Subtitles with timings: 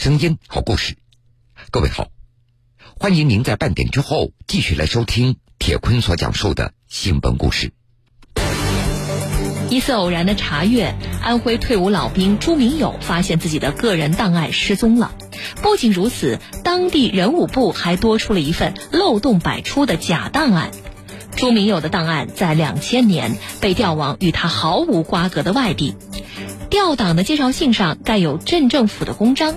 [0.00, 0.96] 声音，好故事。
[1.70, 2.08] 各位好，
[2.98, 7.74] 欢迎您在半点之后继续来收听铁坤所讲述的新闻故事。
[9.68, 15.14] 一次偶然的查阅，安徽退伍老兵朱明友发现自己的个人档案失踪了。
[15.60, 20.70] 不仅如此，当地人武部还多出了一份漏洞百出的假档案。
[21.36, 25.94] 朱明友的档案在两千年被调往与他毫无瓜葛的外地。
[26.70, 29.56] 调档的介绍信上盖有镇政府的公章，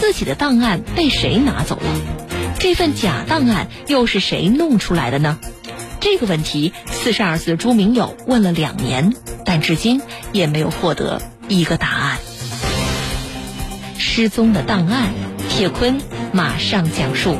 [0.00, 1.82] 自己的档案被谁拿走了？
[2.58, 5.38] 这份假档案又是谁弄出来的呢？
[6.00, 10.00] 这个问题，四十二岁的朱明友问了两年，但至今
[10.32, 12.18] 也没有获得一个答案。
[13.98, 15.12] 失踪的档案，
[15.50, 16.00] 铁坤
[16.32, 17.36] 马上讲述。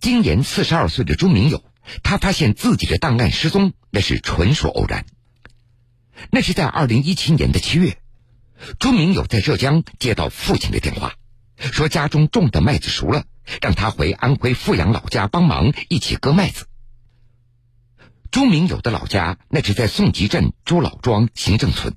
[0.00, 1.62] 今年四十二岁的朱明友。
[2.02, 5.06] 他发现自己的档案失踪，那是纯属偶然。
[6.30, 7.98] 那是在二零一七年的七月，
[8.78, 11.14] 朱明友在浙江接到父亲的电话，
[11.56, 13.24] 说家中种的麦子熟了，
[13.62, 16.66] 让他回安徽阜阳老家帮忙一起割麦子。
[18.30, 21.96] 朱明友的老家那是在宋集镇朱老庄行政村，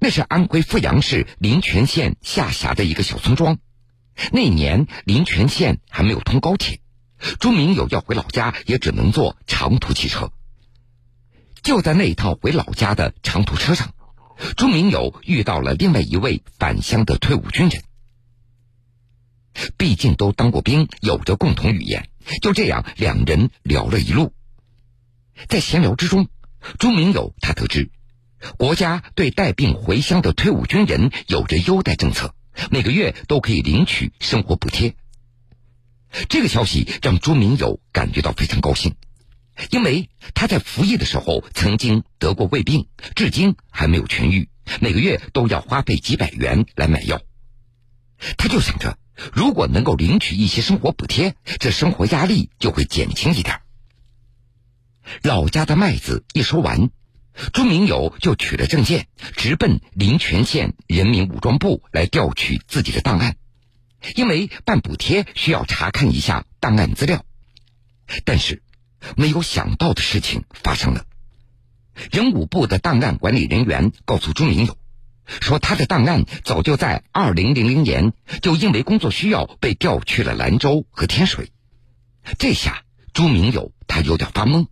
[0.00, 3.58] 那是安徽阜阳市临泉县下辖的一个小村庄。
[4.32, 6.80] 那年临泉县还没有通高铁。
[7.40, 10.30] 朱明友要回老家，也只能坐长途汽车。
[11.62, 13.94] 就在那一趟回老家的长途车上，
[14.56, 17.82] 朱明友遇到了另外一位返乡的退伍军人。
[19.78, 22.10] 毕竟都当过兵，有着共同语言，
[22.42, 24.32] 就这样两人聊了一路。
[25.48, 26.28] 在闲聊之中，
[26.78, 27.90] 朱明友他得知，
[28.58, 32.34] 国家对带病回乡的退伍军人有着优待政策，
[32.70, 34.94] 每个月都可以领取生活补贴。
[36.28, 38.94] 这个消息让朱明友感觉到非常高兴，
[39.70, 44.48] 因为他在服役的时候曾经得过胃病，至今还没有痊愈，
[44.80, 47.20] 每个月都要花费几百元来买药。
[48.38, 48.98] 他就想着，
[49.32, 53.60] 如果能够领取一些生活补贴，这生活压力就会减轻一点。
[55.22, 56.90] 老家的麦子一收完，
[57.52, 63.36] 朱明友就取了证件，直奔临泉县人民武装部来调取自己的档案。
[64.14, 67.24] 因为办补贴需要查看一下档案资料，
[68.24, 68.62] 但是
[69.16, 71.04] 没有想到的事情发生了。
[72.12, 74.76] 人武部的档案管理人员告诉朱明友，
[75.40, 78.12] 说他的档案早就在二零零零年
[78.42, 81.50] 就因为工作需要被调去了兰州和天水。
[82.38, 84.66] 这下朱明友他有点发懵，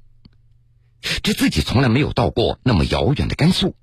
[1.22, 3.74] 这自己从来没有到过那么遥远的甘肃，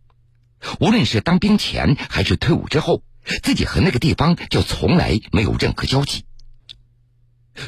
[0.80, 3.04] 无论是当兵前还是退伍之后。
[3.44, 6.26] 自己和那个地方就从来没有任何交集。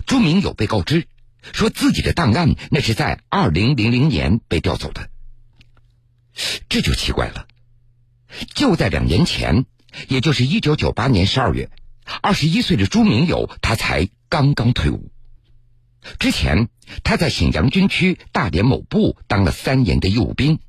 [0.06, 1.08] 朱明友被告知，
[1.52, 5.10] 说自己的档案那是在二零零零年被调走的，
[6.70, 7.48] 这就奇怪了。
[8.56, 9.66] 就在两年前，
[10.08, 11.70] 也就是一九九八年十二月，
[12.22, 15.12] 二十一岁的朱明友他才刚刚退伍。
[16.20, 16.68] 之前
[17.04, 20.60] 他在沈阳军区大连某部当了三年的义务兵，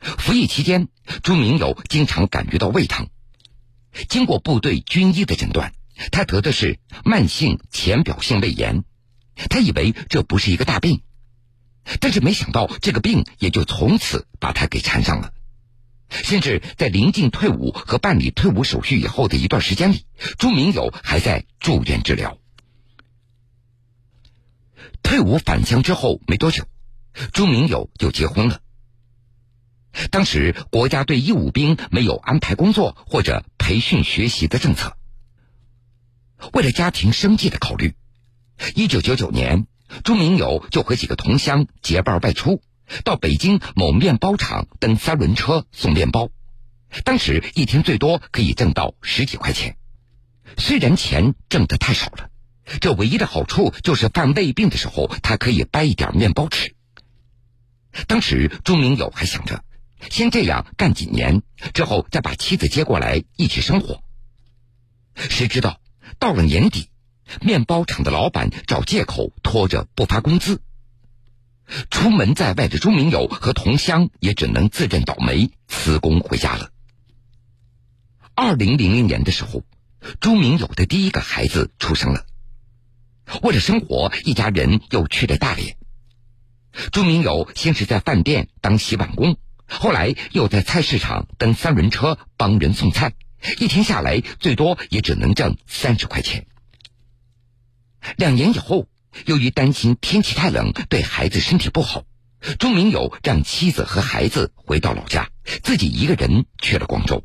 [0.00, 0.88] 服役期间，
[1.22, 3.08] 朱明友经常感觉到胃疼。
[4.08, 5.72] 经过部队军医的诊断，
[6.10, 8.84] 他得的是慢性浅表性胃炎。
[9.50, 11.02] 他以为这不是一个大病，
[12.00, 15.32] 但是没想到这个病也就从此把他给缠上了。
[16.10, 20.04] 甚至在临近退伍和办理退伍手续以后的一段时间里，
[20.38, 22.38] 朱明友还在住院治疗。
[25.02, 26.64] 退伍返乡之后没多久，
[27.32, 28.60] 朱明友就结婚了。
[30.10, 34.94] 当时国家对义务兵没有安排工作或者培训学习的政策。
[36.52, 37.94] 为了家庭生计的考虑，
[38.74, 39.66] 一九九九年，
[40.04, 42.60] 朱明友就和几个同乡结伴外出，
[43.04, 46.28] 到北京某面包厂蹬三轮车送面包。
[47.04, 49.78] 当时一天最多可以挣到十几块钱，
[50.58, 52.28] 虽然钱挣得太少了，
[52.82, 56.74] 这唯一的好处就是犯胃病的时候，他可以掰一点面包吃。
[58.08, 59.64] 当时朱明友还想着。
[60.10, 61.42] 先这样干几年，
[61.72, 64.02] 之后再把妻子接过来一起生活。
[65.14, 65.80] 谁知道
[66.18, 66.88] 到了年底，
[67.40, 70.60] 面包厂的老板找借口拖着不发工资。
[71.90, 76.70] 出门在外的朱明友和同乡也只能自认倒霉，辞工回家了。
[78.34, 79.64] 二零零零年的时候，
[80.20, 82.26] 朱明友的第一个孩子出生了。
[83.42, 85.78] 为了生活，一家人又去了大连。
[86.92, 89.38] 朱明友先是在饭店当洗碗工。
[89.66, 93.14] 后来又在菜市场蹬三轮车帮人送菜，
[93.58, 96.46] 一天下来最多也只能挣三十块钱。
[98.16, 98.88] 两年以后，
[99.26, 102.04] 由于担心天气太冷对孩子身体不好，
[102.58, 105.30] 朱明友让妻子和孩子回到老家，
[105.62, 107.24] 自己一个人去了广州。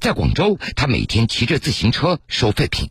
[0.00, 2.90] 在广州，他每天骑着自行车收废品。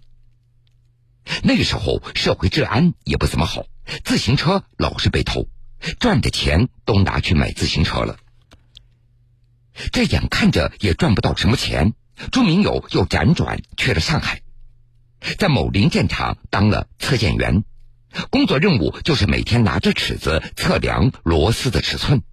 [1.43, 3.65] 那个时候社会治安也不怎么好，
[4.03, 5.47] 自行车老是被偷，
[5.99, 8.17] 赚的钱都拿去买自行车了。
[9.91, 11.93] 这眼看着也赚不到什么钱，
[12.31, 14.41] 朱明友又辗转去了上海，
[15.37, 17.63] 在某零件厂当了测件员，
[18.29, 22.23] 工作任务就是每天拿着尺子测量螺丝的尺寸。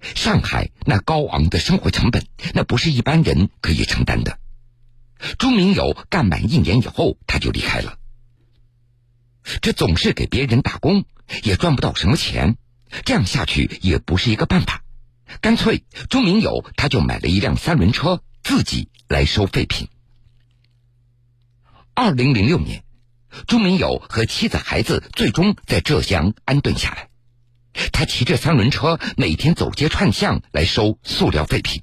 [0.00, 4.38] 上海那高昂的生活成本，那不是一般人可以承担的。
[5.38, 7.98] 朱明友干满一年以后，他就离开了。
[9.60, 11.04] 这总是给别人打工，
[11.42, 12.56] 也赚不到什么钱，
[13.04, 14.82] 这样下去也不是一个办法。
[15.40, 19.88] 干脆，朱明友他就买了一辆三轮车，自己来收废品。
[21.94, 22.84] 二零零六年，
[23.46, 27.08] 朱明友和妻子、孩子最终在浙江安顿下来。
[27.92, 31.82] 他骑着三轮车，每天走街串巷来收塑料废品。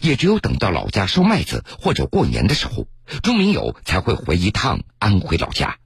[0.00, 2.86] 也只有等到老家收麦子或者过年的时候，
[3.22, 5.78] 朱明友才会回一趟安徽老家。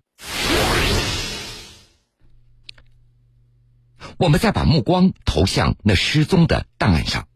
[4.19, 7.29] 我们再把目光投向那失踪的档案上。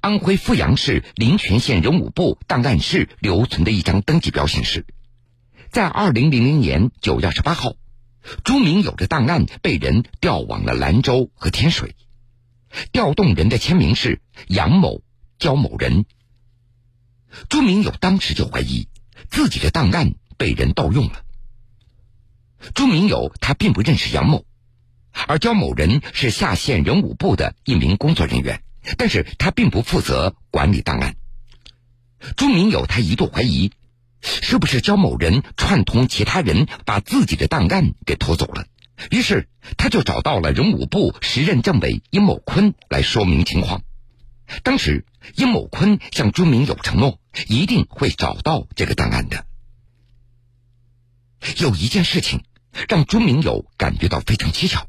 [0.00, 4.84] 安徽阜阳市临泉县人武部档案室留存的一张登记表显示，
[5.70, 7.74] 在二零零零年九月二十八号，
[8.44, 11.96] 朱明友的档案被人调往了兰州和天水。
[12.92, 15.02] 调动人的签名是杨某、
[15.38, 16.04] 焦某人。
[17.48, 18.88] 朱明友当时就怀疑
[19.30, 21.24] 自己的档案被人盗用了。
[22.74, 24.44] 朱明友他并不认识杨某，
[25.12, 28.62] 而焦某人是下县人武部的一名工作人员，
[28.96, 31.16] 但是他并不负责管理档案。
[32.36, 33.72] 朱明友他一度怀疑，
[34.22, 38.66] 是不是焦某人串通其他人把自己的档案给偷走了。
[39.10, 39.48] 于是，
[39.78, 43.82] 他就找到了人武部时任政委殷某坤来说明情况。
[44.62, 47.18] 当时，殷某坤向朱明友承诺，
[47.48, 49.46] 一定会找到这个档案的。
[51.56, 52.42] 有一件事情
[52.88, 54.86] 让朱明友感觉到非常蹊跷，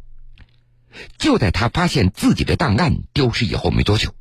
[1.18, 4.14] 就在他发现自己的档案丢失以后没多久，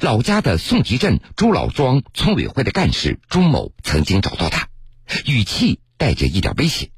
[0.00, 4.68] 老家的宋集镇朱老庄村委会的干事朱某曾经找到他，
[5.24, 6.90] 语气带着一点威胁。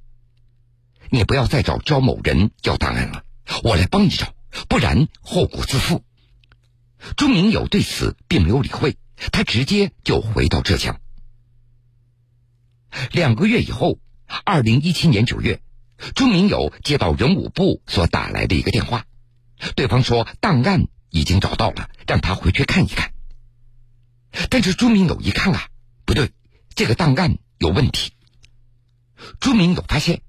[1.10, 3.24] 你不要再找焦某人要档案了，
[3.62, 4.34] 我来帮你找，
[4.68, 6.04] 不然后果自负。
[7.16, 8.96] 朱明友对此并没有理会，
[9.32, 11.00] 他直接就回到浙江。
[13.12, 14.00] 两个月以后，
[14.44, 15.62] 二零一七年九月，
[16.14, 19.04] 朱明友接到人武部所打来的一个电话，
[19.74, 23.12] 对方说档案已经找到了，让他回去看一看。
[24.50, 25.68] 但是朱明友一看啊，
[26.04, 26.30] 不对，
[26.74, 28.12] 这个档案有问题。
[29.40, 30.22] 朱明友发现。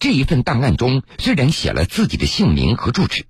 [0.00, 3.26] 这一份档案中虽然写了自己的姓名和住址，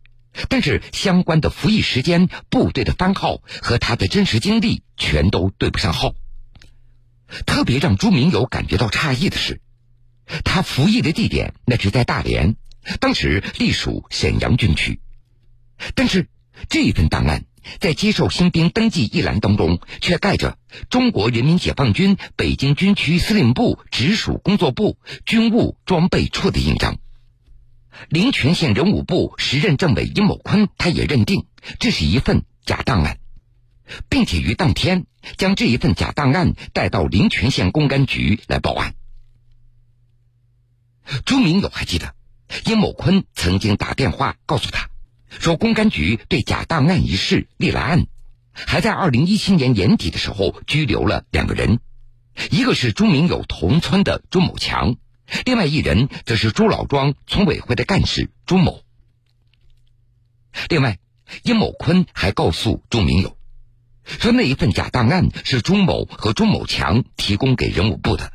[0.48, 6.14] 但是相关的服役时间、部队的番号和他的真实经历全都对不上号。
[7.44, 9.60] 特别让朱明友感觉到诧异的是，
[10.44, 12.56] 他服役的地点那是在大连，
[13.00, 15.00] 当时隶属沈阳军区，
[15.94, 16.28] 但是
[16.68, 17.44] 这份档案。
[17.80, 20.58] 在接受新兵登记一栏当中，却盖着
[20.90, 26.98] 中国人民解放军北京军区司令部直属工作部军务装备处的印章。
[28.10, 31.46] 临泉县人武部时任政委殷某坤，他也认定
[31.78, 33.16] 这是一份假档案，
[34.10, 35.06] 并且于当天
[35.38, 38.94] 将这一份假档案带到临泉县公安局来报案。
[41.24, 42.14] 朱明友还记得，
[42.64, 44.88] 殷某坤曾经打电话告诉他。
[45.40, 48.06] 说公安局对假档案一事立了案，
[48.52, 51.80] 还在二零一七年年底的时候拘留了两个人，
[52.50, 54.94] 一个是朱明友同村的朱某强，
[55.44, 58.82] 另外一人则是朱老庄村委会的干事朱某。
[60.68, 61.00] 另外，
[61.42, 63.36] 殷某坤还告诉朱明友，
[64.04, 68.32] 说那一份假档案是朱某和朱某强提供给人武部的，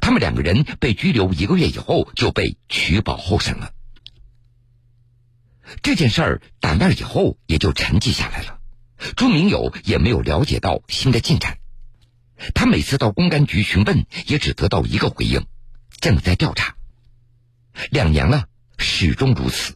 [0.00, 3.72] 他们两个人被拘留一个月以后就被取保候审了。
[5.82, 8.58] 这件事儿打那以后也就沉寂下来了，
[9.16, 11.58] 朱明友也没有了解到新的进展。
[12.54, 15.46] 他每次到公安局询问，也只得到一个回应：
[16.00, 16.74] 正在调查。
[17.90, 18.46] 两年了，
[18.78, 19.74] 始终如此。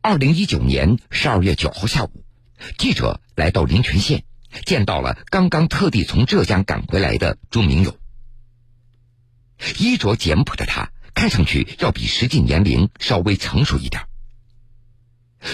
[0.00, 2.24] 二零一九年十二月九号下午，
[2.78, 4.24] 记者来到临泉县，
[4.64, 7.98] 见到了刚刚特地从浙江赶回来的朱明友。
[9.78, 10.90] 衣着简朴的他。
[11.12, 14.04] 看上去要比实际年龄稍微成熟一点。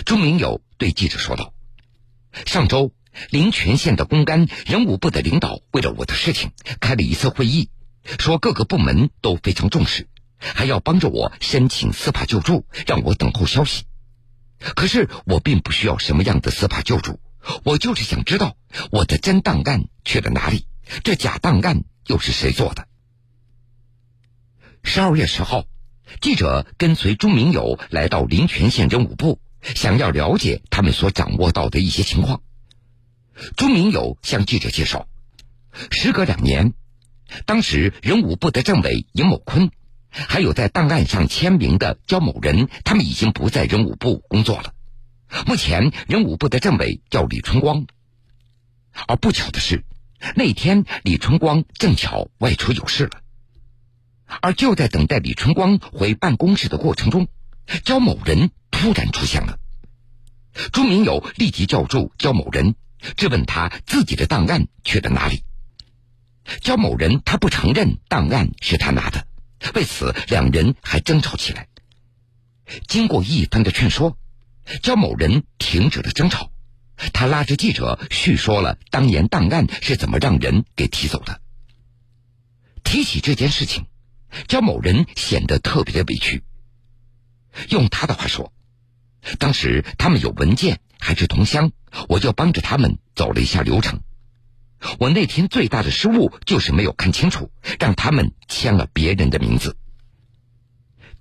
[0.05, 1.55] 朱明友对记者说道
[2.47, 2.93] ：“上周
[3.31, 7.71] 临泉县的公安人武部的领导为了我的事情开了一次会议，
[8.19, 13.87] 说各个部门都非常重视，还要帮着我申请司法救助，让我等候消息。
[14.59, 17.19] 可是我并不需要什么样的司法救助，
[17.65, 18.57] 我就是想知道
[18.91, 20.67] 我的真档案去了哪里，
[21.05, 22.87] 这假档案又是谁做的？
[24.83, 25.65] 十二月十号，
[26.21, 32.43] 记者跟随朱明友来到临泉县人武部，想要了解他们所掌握到的一些情况。
[33.57, 35.07] 朱明友向记者介绍，
[35.91, 36.75] 时隔两年，
[37.45, 39.71] 当时人武部的政委尹某坤。
[40.09, 44.73] 还有在档案上签名的焦某人，他们已经不在人武部工作了。
[45.45, 47.87] 目前人武部的政委叫李春光。
[49.07, 49.85] 而不巧的是，
[50.35, 53.21] 那天李春光正巧外出有事了。
[54.41, 57.29] 而就在等待李春光回办公室的过程中，
[57.85, 59.59] 焦某人突然出现了。
[60.73, 62.75] 朱明友立即叫住焦某人，
[63.17, 65.43] 质问他自己的档案去了哪里。
[66.61, 69.27] 焦某人他不承认档案是他拿的。
[69.75, 71.69] 为此，两人还争吵起来。
[72.89, 74.17] 经过一番的劝说，
[74.83, 76.51] 焦某人停止了争吵。
[77.13, 81.41] 他拉着记者叙说了当年档案是怎么让人给提走的。
[82.85, 83.87] 提起这件事情，
[84.49, 86.43] 焦某人显得特别的委屈。
[87.69, 88.53] 用他的话说，
[89.39, 91.73] 当时他们有文件，还是同乡，
[92.09, 94.01] 我就帮着他们走了一下流程。
[94.99, 99.77] 我那天最大的失误就是没有看清楚，让他们签了别人的名字。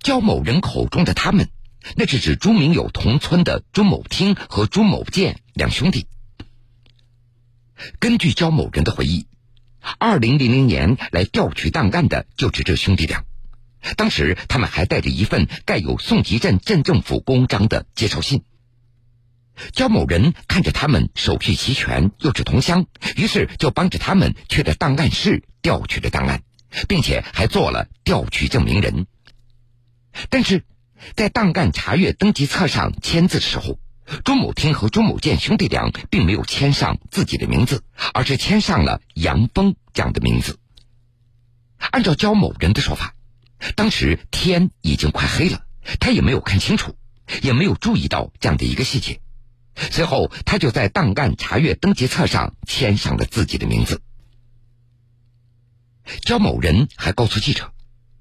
[0.00, 1.50] 焦某人口中的他们，
[1.94, 6.06] 那是指朱明友同村的朱某听和朱某建两兄弟。
[8.00, 9.26] 根据焦某人的回忆，
[9.98, 13.24] 二零零零年来调取档案的就是这兄弟俩，
[13.96, 18.42] 当时他们还带着一份盖有宋集镇镇政府公章的介绍信。
[19.72, 26.42] 焦某人看着他们手续齐全，又是同乡，于是就帮着他们去了档案室调取了档案，
[26.88, 29.06] 并且还做了调取证明人。
[30.28, 30.64] 但是，
[31.14, 33.78] 在档案查阅登记册上签字的时候，
[34.24, 37.82] 朱某天和朱某建兄弟俩并没有签上自己的名字，
[38.14, 40.58] 而是签上了杨峰这样的名字。
[41.78, 43.14] 按照焦某人的说法，
[43.74, 45.62] 当时天已经快黑了，
[46.00, 46.96] 他也没有看清楚，
[47.42, 49.20] 也没有注意到这样的一个细节。
[49.74, 54.00] 随后，他就在档案查阅登记册上签上了自己的名字。
[56.22, 57.72] 焦某人还告诉记者，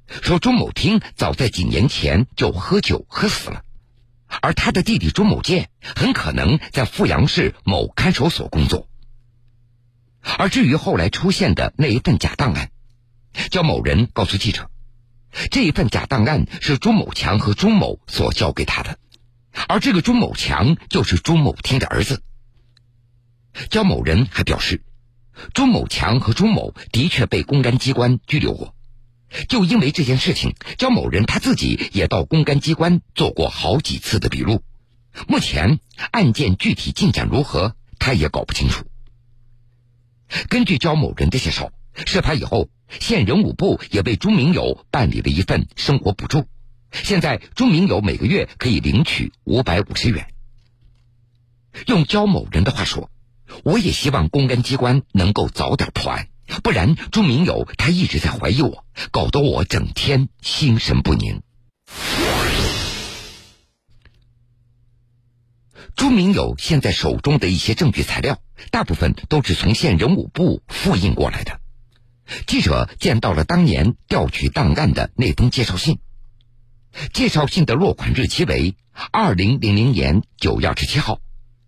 [0.07, 3.63] 说朱某听早在几年前就喝酒喝死了，
[4.41, 8.87] 而他的弟弟朱某建很可能在阜阳市某看守所工作。
[10.37, 12.71] 而至于后来出现的那一份假档案，
[13.51, 14.69] 焦某人告诉记者，
[15.51, 18.97] 这一份假档案是朱某强和朱某所交给他的。
[19.67, 22.21] 而这个朱某强就是朱某听的儿子。
[23.69, 24.83] 焦某人还表示，
[25.53, 28.75] 朱某强和朱某的确被公安机关拘留过。
[29.49, 34.63] 就因为这件事情，焦某人他自己也到公安机关做过好几次的笔录。
[35.27, 35.79] 目前
[36.11, 38.85] 案件具体进展如何，他也搞不清楚。
[40.49, 41.71] 根据焦某人的介绍，
[42.05, 46.45] 事发以后，县人武部也为朱明友办理了一份生活补助。
[46.91, 50.27] 现在朱明友每个月可以领取五百五十元。
[51.87, 53.09] 用焦某人的话说，
[53.63, 56.29] 我也希望公安机关能够早点破案，
[56.63, 61.41] 不然朱明友他一直在怀疑我，搞得我整天心神不宁。
[65.95, 71.59] 朱明友现在手中的一些证据材料，大部分都是从县人武部复印过来的。
[72.47, 75.99] 记者见到了当年调取档案的那封介绍信。
[77.13, 78.75] 介绍信的落款日期为
[79.11, 81.19] 二零零零年九月二十七号，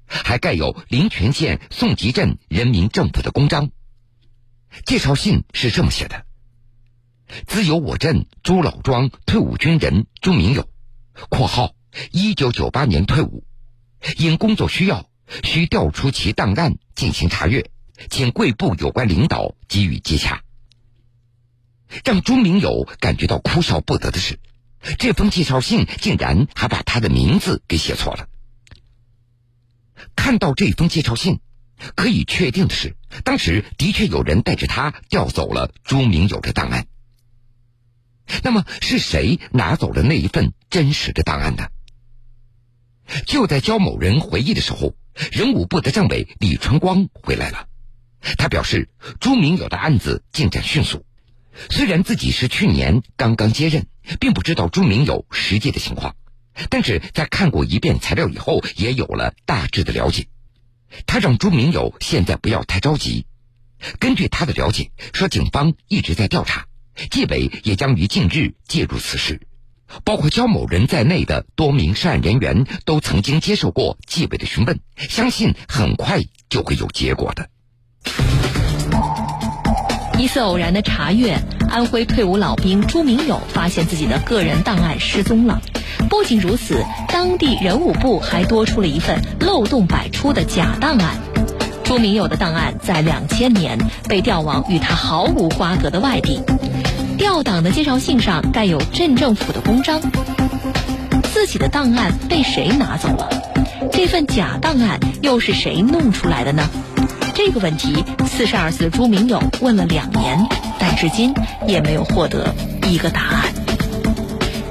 [0.07, 3.71] 还盖有临泉县宋集镇人民政府的公章。
[4.85, 6.25] 介绍信是这么写的
[7.47, 10.69] ：“自有我镇朱老庄退伍军人朱明友
[11.29, 11.75] （括号
[12.11, 13.43] 一九九八年退伍），
[14.17, 15.09] 因工作需要，
[15.43, 17.69] 需调出其档案进行查阅，
[18.09, 20.43] 请贵部有关领导给予接洽。”
[22.03, 24.39] 让朱明友感觉到哭笑不得的是。
[24.99, 28.27] 这封介绍信竟然还把他的名字给写错了。
[30.15, 31.39] 看到这封介绍信，
[31.95, 36.87] 可以确定的是，当时的确有人带着他调走了朱明友的档案。
[38.43, 41.67] 那么是谁拿走了那一份真实的档案呢？
[43.25, 44.95] 就在焦某人回忆的时候，
[45.31, 47.67] 人武部的政委李春光回来了。
[48.37, 51.05] 他表示，朱明友的案子进展迅速。
[51.69, 53.87] 虽然自己是去年刚刚接任，
[54.19, 56.15] 并不知道朱明友实际的情况，
[56.69, 60.27] 但是在看过一遍材料以后，也有了大致的了解。
[61.05, 63.25] 他让朱明友现在不要太着急。
[63.99, 66.65] 根据他的了解，说警方一直在调查，
[67.11, 69.41] 纪委也将于近日介入此事。
[70.03, 77.49] 包括焦某人在内的多名涉案人员都曾经接受过纪委的询问，相信很快就会有结果的。
[80.19, 85.61] 一次偶然的查阅，安徽退伍老兵朱明友发现自己的个人档案失踪了。
[86.09, 91.17] 不仅如此，当地人武部还多出了一份漏洞百出的假档案。
[91.83, 96.41] 朱明友的档案在两千年被调往与他毫无瓜葛的外地。
[97.17, 99.99] 调档的介绍信上盖有镇政府的公章，
[101.33, 103.29] 自己的档案被谁拿走了？
[103.91, 106.69] 这份假档案又是谁弄出来的呢？
[107.37, 107.93] 这个问题，
[108.25, 110.43] 四十二岁的朱明勇问了两年，
[110.79, 111.35] 但至今
[111.67, 112.51] 也没有获得
[112.89, 113.53] 一个答案。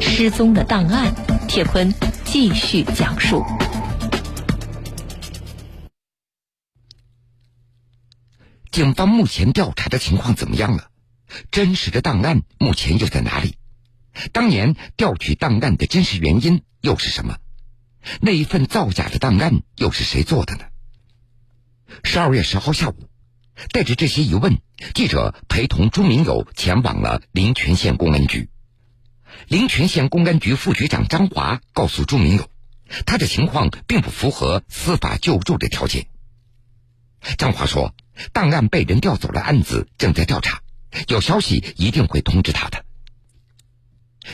[0.00, 1.14] 失踪的档案，
[1.46, 1.94] 铁坤
[2.24, 3.44] 继续讲述。
[8.72, 10.90] 警方目前调查的情况怎么样了？
[11.52, 13.54] 真实的档案目前又在哪里？
[14.32, 17.36] 当年调取档案的真实原因又是什么？
[18.20, 20.64] 那一份造假的档案又是谁做的呢？
[22.04, 23.08] 十二月十号下午，
[23.72, 24.58] 带着这些疑问，
[24.94, 28.50] 记者陪同朱明友前往了临泉县公安局。
[29.48, 32.50] 临泉县公安局副局长张华告诉朱明友，
[33.04, 36.06] 他的情况并不符合司法救助的条件。
[37.38, 37.94] 张华说，
[38.32, 40.60] 档案被人调走了，案子正在调查。
[41.08, 42.84] 有消息一定会通知他的。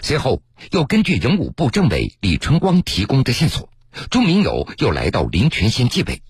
[0.02, 3.70] 随后，又根据人武部政委李春光提供的线索，
[4.10, 6.22] 朱明友又来到临泉县纪委。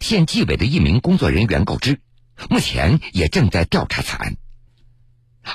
[0.00, 2.00] 县纪委的一名工作人员告知，
[2.48, 4.36] 目前也正在调查此案。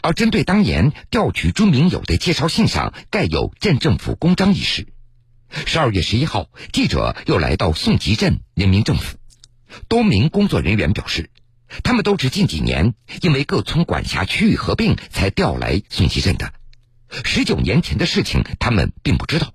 [0.01, 4.87] 而针对当年调取朱明友的介绍信上盖有镇政府公章一事，
[5.65, 9.17] 十二月十一号，记者又来到宋集镇人民政府，
[9.87, 11.29] 多名工作人员表示。
[11.83, 16.53] 他们都是近几年因为各村管辖区域合并才调来宋集镇的，
[17.25, 19.53] 十九年前的事情他们并不知道。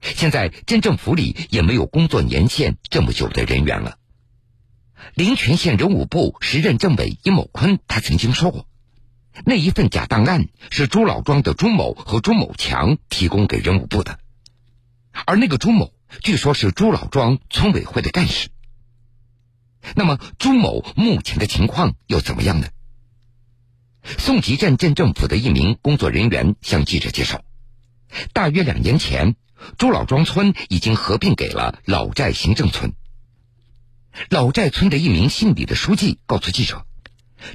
[0.00, 3.96] 现在镇政府里也没有工作年限这么久的人员了。
[5.14, 8.66] 临泉县人武部时任政委殷某坤他曾经说过，
[9.44, 14.18] 那一份假档案是朱老庄的朱某和朱某强提供给人武部的，
[15.26, 18.48] 而那个朱某据说是朱老庄村委会的干事。
[19.94, 22.68] 那么朱某目前的情况又怎么样呢？
[24.18, 27.42] 宋集镇镇政府的一名工作人员向记者介绍，
[28.32, 29.36] 大约两年前，
[29.78, 32.94] 朱老庄村已经合并给了老寨行政村。
[34.28, 36.86] 老寨村的一名姓李的书记告诉记者，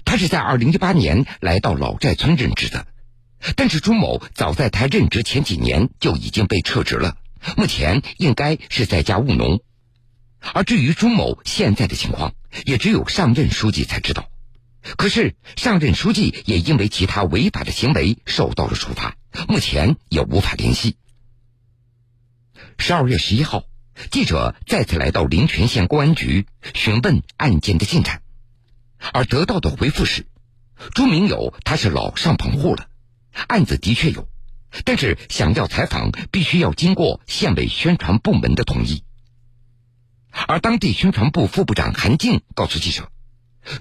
[0.06, 2.88] 他是在二零一八年来到老寨村任职的，
[3.56, 7.18] 但是朱某早在他任职前几年就已经被撤职了，
[7.56, 9.62] 目前应该是在家务农。
[10.54, 12.34] 而至于朱某现在的情况，
[12.66, 14.30] 也只有上任书记才知道。
[14.96, 19.16] 可是上任书记也因为其他违法的行为受到了处罚，
[19.48, 20.96] 目前也无法联系。
[22.78, 23.64] 十二月十一号，
[24.12, 28.22] 记者再次来到临泉县公安局询问案件的进展，
[29.12, 30.28] 而得到的回复是：
[30.94, 32.88] 朱明友他是老上棚户了，
[33.48, 34.28] 案子的确有，
[34.86, 39.04] 但是想要采访，必须要经过县委宣传部门的同意。
[40.46, 43.10] 而当地宣传部副部长韩静告诉记者：“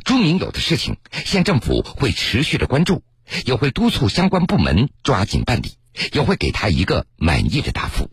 [0.04, 3.02] 朱明友的事情，县政府会持续的关注，
[3.44, 5.76] 也会督促相关部门抓紧办理，
[6.12, 8.10] 也会给他一个满意的答复。”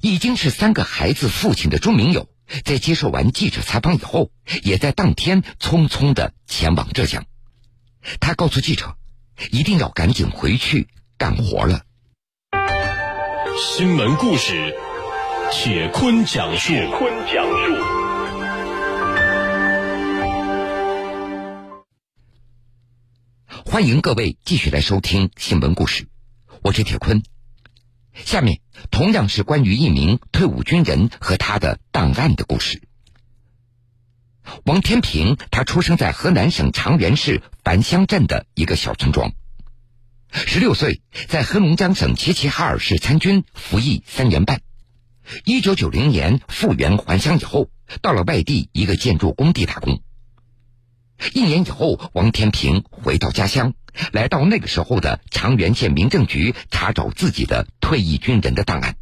[0.00, 2.28] 已经是三个孩子父亲的朱明友，
[2.64, 4.30] 在接受完记者采访以后，
[4.62, 7.24] 也在当天匆匆的前往浙江。
[8.20, 8.96] 他告诉记者
[9.50, 11.82] ：“一定要赶紧回去干活了。”
[13.76, 14.74] 新闻故事。
[15.52, 16.68] 铁坤讲述。
[16.68, 17.76] 铁坤讲述。
[23.64, 26.08] 欢迎各位继续来收听新闻故事，
[26.62, 27.22] 我是铁坤。
[28.14, 32.82] 下面同样是关于一名退伍军人和他的档案的故事。
[34.64, 39.32] 王天平，他出生在河南省长垣市繁乡镇的一个小村庄。
[40.30, 44.60] 十六岁，在黑龙江省齐齐哈尔市参军，服役三年半。
[45.44, 47.70] 一九九零年复员还乡以后，
[48.02, 50.02] 到了外地一个建筑工地打工。
[51.32, 53.74] 一年以后，王天平回到家乡，
[54.12, 58.96] 来到那个时候的长垣县民政局查找自己的退役军人的档案，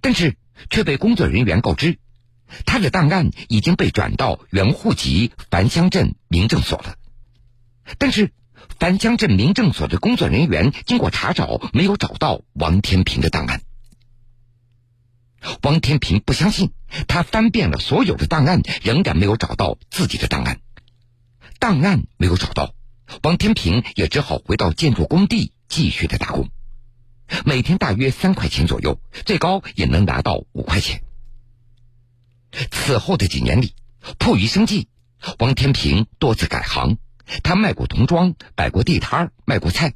[0.00, 0.36] 但是
[0.70, 1.98] 却被工作人员告知，
[2.66, 6.96] 他的档案已经被转到原户籍樊乡镇民政所了。
[7.96, 8.32] 但是，
[8.78, 13.62] 樊乡镇民政所的工作人员经过查找，没有找到王天平的档案。
[15.62, 16.72] 王天平不相信，
[17.06, 20.60] 他翻遍了所有的档案，仍然没有找到自己的档案。
[21.58, 22.74] 档案没有找到，
[23.22, 26.50] 王天平也只好回到建筑工地继续的打工，
[27.44, 31.02] 每天大约三块钱左右，最高也能拿到五块钱。
[32.70, 33.74] 此后的几年里，
[34.18, 34.88] 迫于生计，
[35.38, 36.98] 王天平多次改行，
[37.42, 39.94] 他卖过童装，摆过地摊卖过菜，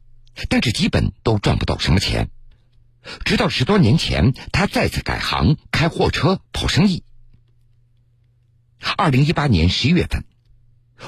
[0.48, 2.31] 但是基本都赚不到什么钱。
[3.25, 7.05] 直到十多年前，他再次改行开货车跑生意。
[8.96, 10.25] 二零一八年十一月份，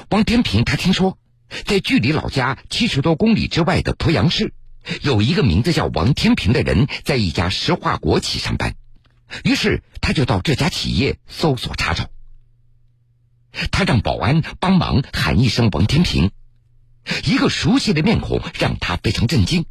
[0.09, 1.17] 王天平他听说，
[1.63, 4.53] 在距离老家七十多公里之外的濮阳市，
[5.01, 8.75] 有一个名字叫王天平的人在一家石化国企上班，
[9.43, 12.09] 于是他就到这家企业搜索查找。
[13.71, 16.31] 他让保安帮忙喊一声王天平，
[17.23, 19.65] 一个熟悉的面孔让他非常震惊。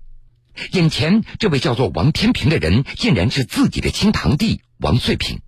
[0.73, 5.40] 眼前这位叫做王天平的人，竟然是自己的亲堂弟王穗平。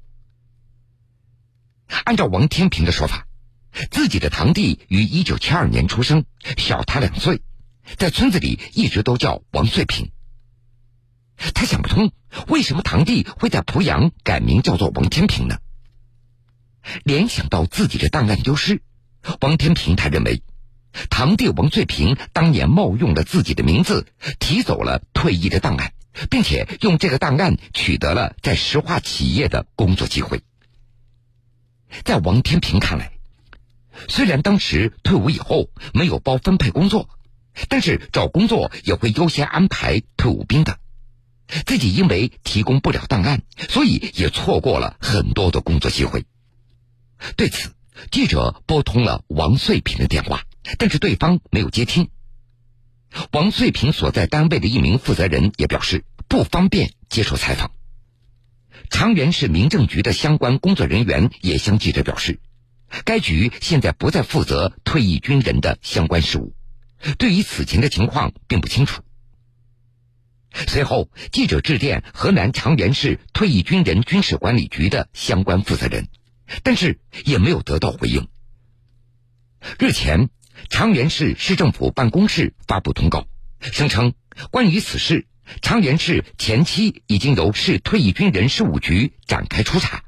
[2.04, 3.26] 按照王天平的说法，
[3.90, 6.24] 自己的堂弟于一九七二年出生，
[6.56, 7.40] 小他两岁，
[7.96, 10.10] 在村子里一直都叫王翠平。
[11.54, 12.12] 他想不通，
[12.48, 15.58] 为什么堂弟会在濮阳改名叫做王天平呢？
[17.04, 18.80] 联想到自己的档案丢失，
[19.40, 20.42] 王天平他认为。
[21.10, 24.06] 堂弟王翠平当年冒用了自己的名字，
[24.38, 25.92] 提走了退役的档案，
[26.30, 30.40] 并且用这个档案取得了在石化企业的工作机会。
[32.02, 33.12] 在王天平看来，
[34.08, 37.08] 虽然当时退伍以后没有包分配工作，
[37.68, 40.78] 但是找工作也会优先安排退伍兵的。
[41.64, 46.24] 自己因为提供不了档案，所以也错过了很多的工作机会。
[47.36, 47.70] 对此，
[48.10, 50.42] 记者拨通了王穗平的电话。
[50.78, 52.10] 但是对方没有接听。
[53.30, 57.70] 王穗平所在单位的一名负责人也表示不方便接受采访。
[58.90, 62.40] 长垣市民政局的相关工作人员也向记者表示，
[63.04, 66.54] 该局现在不再负责退役军人的相关事务，
[67.18, 69.02] 对于此前的情况并不清楚。
[70.52, 76.08] 随后，记者致电河南长垣市退役军人军事管理局的相关负责人，
[76.62, 78.28] 但是也没有得到回应。
[79.78, 80.30] 日前。
[80.70, 83.28] 长垣市市政府办公室发布通告，
[83.60, 84.14] 声称
[84.50, 85.26] 关于此事，
[85.60, 90.02] 长垣市前期已经由市退役军人事务局展开初查，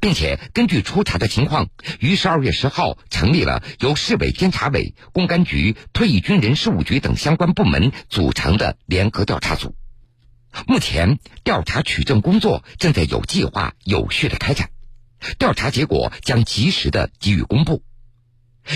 [0.00, 1.68] 并且根据初查的情况，
[2.00, 9.76] 于十二月十号成立了由市委监察委、公安局、退役军人事务局等相关部门组成的联合调查组。
[10.66, 14.70] 目前调查取证工作正在有计划、有序的开展，
[15.38, 17.82] 调查结果将及时的给予公布。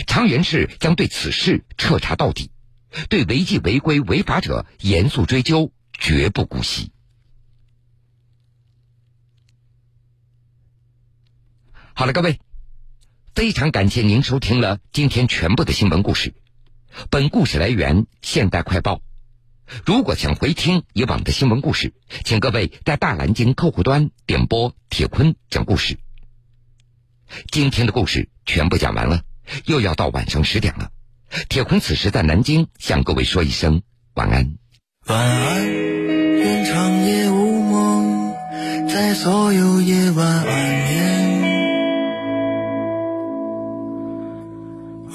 [0.07, 2.51] 长垣市将对此事彻查到底，
[3.09, 6.91] 对违纪违规违法者严肃追究，绝不姑息。
[11.99, 12.39] 好了，各位，
[13.35, 16.33] 非常感谢您收听了今天全部的新闻故事。
[17.11, 18.95] 本故事来源《现代快报》。
[19.85, 25.99] 如果想回听以往的新闻故事，请各位在大蓝鲸客户端点播“铁坤讲故事”。
[27.51, 29.23] 今天的故事全部讲完了。
[29.65, 30.93] 又要到晚上十点了，
[31.49, 33.83] 铁坤此时在南京向各位说一声
[34.15, 34.57] 晚安。
[35.07, 38.37] 晚安，愿长夜无梦，
[38.89, 41.08] 在所有夜晚安眠。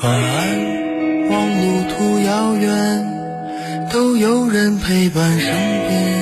[0.04, 6.13] 晚安，望路途遥远，都有人陪伴身边。